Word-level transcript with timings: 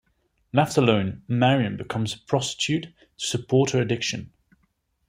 Left 0.51 0.77
alone, 0.77 1.21
Marion 1.27 1.77
becomes 1.77 2.15
a 2.15 2.19
prostitute 2.25 2.85
to 2.85 2.91
support 3.17 3.69
her 3.69 3.81
addiction. 3.83 4.33